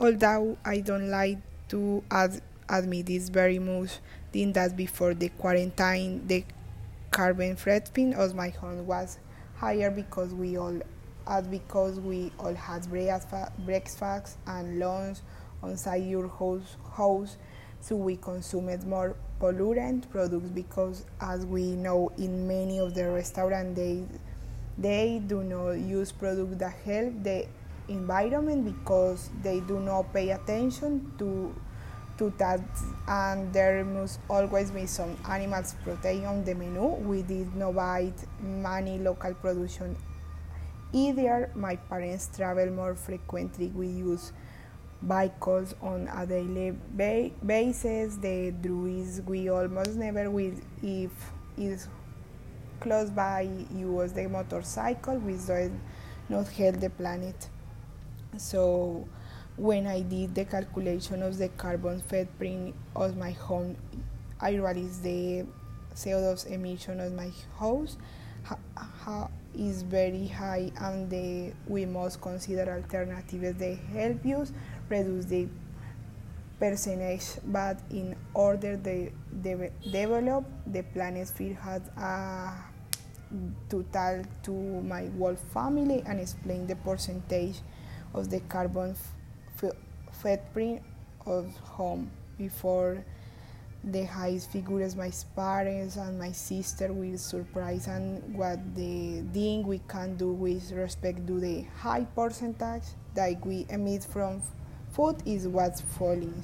although 0.00 0.56
I 0.64 0.80
don't 0.80 1.10
like 1.10 1.38
to 1.68 2.02
ad- 2.10 2.42
admit 2.68 3.06
this 3.06 3.28
very 3.28 3.58
much, 3.58 3.98
think 4.32 4.54
that 4.54 4.76
before 4.76 5.14
the 5.14 5.28
quarantine, 5.30 6.26
the 6.26 6.44
carbon 7.10 7.56
footprint 7.56 8.14
of 8.14 8.34
my 8.34 8.48
home 8.50 8.86
was 8.86 9.18
higher 9.56 9.90
because 9.90 10.32
we 10.34 10.56
all, 10.56 10.80
as 11.26 11.46
because 11.46 12.00
we 12.00 12.32
all 12.38 12.54
had 12.54 12.88
breakfast 13.64 14.38
and 14.46 14.78
lunch 14.78 15.18
inside 15.62 15.96
your 16.04 16.28
house, 16.28 16.76
house, 16.96 17.36
so 17.80 17.96
we 17.96 18.16
consumed 18.16 18.86
more 18.86 19.16
pollutant 19.40 20.08
products 20.10 20.48
because, 20.50 21.04
as 21.20 21.46
we 21.46 21.72
know, 21.76 22.10
in 22.18 22.46
many 22.48 22.78
of 22.78 22.94
the 22.94 23.08
restaurants 23.08 23.76
they 23.76 24.04
they 24.78 25.20
do 25.26 25.42
not 25.42 25.72
use 25.72 26.12
products 26.12 26.56
that 26.56 26.72
help 26.84 27.12
the 27.22 27.46
environment 27.90 28.64
because 28.64 29.30
they 29.42 29.60
do 29.60 29.80
not 29.80 30.12
pay 30.12 30.30
attention 30.30 31.12
to 31.18 31.54
to 32.18 32.32
that. 32.38 32.60
And 33.08 33.52
there 33.52 33.84
must 33.84 34.20
always 34.28 34.70
be 34.70 34.86
some 34.86 35.16
animals 35.28 35.74
protein 35.82 36.24
on 36.26 36.44
the 36.44 36.54
menu. 36.54 36.84
We 36.84 37.22
did 37.22 37.54
not 37.56 37.74
buy 37.74 38.12
many 38.40 38.98
local 38.98 39.34
production 39.34 39.96
either. 40.92 41.50
My 41.54 41.76
parents 41.76 42.28
travel 42.36 42.70
more 42.70 42.94
frequently. 42.94 43.68
We 43.68 43.88
use 43.88 44.32
vehicles 45.02 45.74
on 45.82 46.08
a 46.14 46.26
daily 46.26 46.76
ba- 46.90 47.30
basis. 47.44 48.16
The 48.16 48.50
druids 48.50 49.22
we 49.22 49.48
almost 49.48 49.94
never 49.96 50.30
will 50.30 50.54
if 50.82 51.32
is 51.56 51.88
close 52.80 53.10
by 53.10 53.48
use 53.74 54.12
the 54.12 54.28
motorcycle. 54.28 55.18
Which 55.18 55.46
does 55.46 55.70
not 56.28 56.48
help 56.48 56.80
the 56.80 56.90
planet 56.90 57.48
so 58.36 59.06
when 59.56 59.86
I 59.86 60.00
did 60.00 60.34
the 60.34 60.44
calculation 60.44 61.22
of 61.22 61.38
the 61.38 61.48
carbon 61.48 62.00
footprint 62.00 62.74
of 62.96 63.16
my 63.16 63.30
home, 63.32 63.76
I 64.40 64.50
realized 64.50 65.02
the 65.02 65.44
CO2 65.94 66.50
emission 66.50 67.00
of 67.00 67.12
my 67.12 67.30
house. 67.58 67.96
Ha, 68.44 68.56
ha, 68.74 69.28
is 69.54 69.82
very 69.82 70.28
high 70.28 70.72
and 70.80 71.10
the, 71.10 71.52
we 71.66 71.84
must 71.84 72.20
consider 72.20 72.72
alternatives. 72.72 73.58
That 73.58 73.76
help 73.92 74.24
us 74.26 74.52
reduce 74.88 75.26
the 75.26 75.48
percentage 76.58 77.40
but 77.46 77.80
in 77.90 78.14
order 78.34 78.76
to 78.76 79.10
de- 79.42 79.70
develop 79.90 80.44
the 80.66 80.82
planet 80.82 81.26
field 81.28 81.56
has 81.56 81.80
a 81.96 82.52
to 83.70 83.82
talk 83.92 84.26
to 84.42 84.52
my 84.82 85.08
whole 85.16 85.36
family 85.54 86.02
and 86.06 86.20
explain 86.20 86.66
the 86.66 86.76
percentage 86.76 87.60
of 88.14 88.30
the 88.30 88.40
carbon 88.40 88.96
footprint 90.12 90.82
of 91.26 91.54
home. 91.58 92.10
Before 92.38 93.04
the 93.84 94.04
highest 94.04 94.50
figures 94.50 94.94
my 94.94 95.10
parents 95.34 95.96
and 95.96 96.18
my 96.18 96.32
sister 96.32 96.92
will 96.92 97.16
surprise 97.16 97.86
and 97.86 98.34
what 98.34 98.58
the 98.74 99.22
thing 99.32 99.66
we 99.66 99.80
can 99.88 100.16
do 100.16 100.32
with 100.32 100.70
respect 100.72 101.26
to 101.26 101.40
the 101.40 101.64
high 101.78 102.04
percentage 102.14 102.82
that 103.14 103.44
we 103.46 103.66
emit 103.70 104.04
from 104.04 104.42
food 104.92 105.16
is 105.24 105.48
what's 105.48 105.80
falling. 105.80 106.42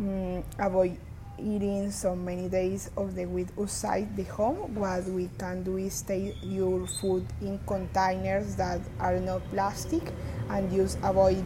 Mm, 0.00 0.44
avoid 0.58 0.98
eating 1.38 1.90
so 1.90 2.14
many 2.16 2.48
days 2.48 2.90
of 2.96 3.14
the 3.14 3.26
week 3.26 3.48
outside 3.58 4.16
the 4.16 4.24
home, 4.24 4.74
what 4.74 5.04
we 5.04 5.28
can 5.38 5.62
do 5.62 5.76
is 5.76 6.02
take 6.02 6.36
your 6.42 6.86
food 6.86 7.26
in 7.40 7.58
containers 7.66 8.56
that 8.56 8.80
are 8.98 9.18
not 9.18 9.42
plastic 9.50 10.02
and 10.50 10.70
just 10.72 10.98
avoid 11.02 11.44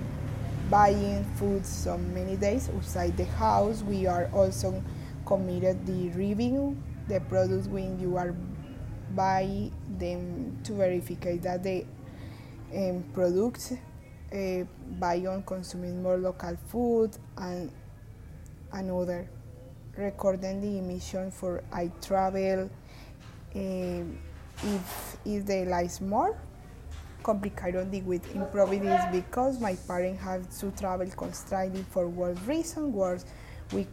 buying 0.70 1.24
food 1.36 1.66
so 1.66 1.98
many 1.98 2.36
days 2.36 2.70
outside 2.77 3.16
the 3.16 3.24
house. 3.24 3.82
We 3.82 4.06
are 4.06 4.30
also 4.32 4.82
committed 5.27 5.86
the 5.86 6.10
review 6.10 6.77
the 7.10 7.20
products 7.20 7.66
when 7.66 7.98
you 7.98 8.16
are 8.16 8.34
buy 9.15 9.70
them 9.98 10.56
to 10.62 10.72
verify 10.75 11.36
that 11.38 11.62
the 11.65 11.84
um, 12.75 13.04
products 13.12 13.72
uh, 14.32 14.65
buy 14.98 15.19
on 15.26 15.42
consuming 15.42 16.00
more 16.00 16.16
local 16.16 16.56
food 16.69 17.10
and 17.36 17.72
another 18.72 19.28
recording 19.97 20.61
the 20.61 20.78
emission 20.78 21.31
for 21.31 21.62
I 21.73 21.91
travel 22.01 22.71
uh, 23.55 23.59
if 23.59 25.17
if 25.25 25.47
they 25.47 25.65
lies 25.65 26.01
more 26.01 26.39
complicated 27.23 28.06
with 28.06 28.34
improving 28.34 28.89
because 29.12 29.61
my 29.61 29.77
parents 29.87 30.23
have 30.23 30.49
to 30.59 30.71
travel 30.73 31.06
constantly 31.17 31.83
for 31.91 32.09
work 32.09 32.37
reason 32.47 32.93
whereas 32.93 33.27
we 33.73 33.87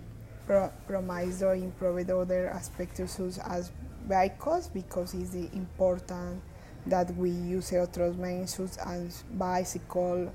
pro- 0.46 0.72
promise 0.88 1.40
to 1.40 1.52
improve 1.52 2.10
other 2.10 2.50
aspects 2.50 3.12
such 3.12 3.44
as 3.46 3.72
vehicles 4.08 4.70
because 4.70 5.14
it's 5.14 5.36
important 5.54 6.42
that 6.86 7.14
we 7.18 7.30
use 7.30 7.72
otros 7.72 8.16
means 8.18 8.54
such 8.56 8.78
as 8.86 9.24
bicycle 9.34 10.32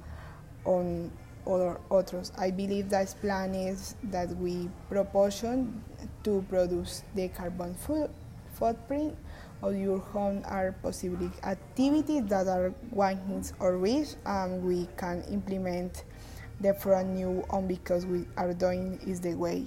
on 0.66 1.10
other 1.46 1.78
others. 1.90 2.32
I 2.36 2.50
believe 2.50 2.88
that 2.90 3.14
plan 3.20 3.54
is 3.54 3.94
that 4.04 4.36
we 4.36 4.68
proportion 4.88 5.82
to 6.24 6.44
produce 6.48 7.02
the 7.14 7.28
carbon 7.28 7.74
foot, 7.74 8.10
footprint 8.54 9.16
of 9.62 9.76
your 9.76 9.98
home 9.98 10.42
are 10.46 10.74
possibly 10.82 11.30
activities 11.44 12.26
that 12.26 12.48
are 12.48 12.74
within 12.90 13.44
or 13.60 13.76
reach 13.76 14.14
and 14.26 14.62
we 14.62 14.88
can 14.96 15.22
implement 15.30 16.04
the 16.60 16.74
from 16.74 17.14
new 17.14 17.44
on 17.50 17.66
because 17.66 18.06
we 18.06 18.24
are 18.36 18.52
doing 18.52 18.98
is 19.06 19.20
the 19.20 19.34
way. 19.34 19.66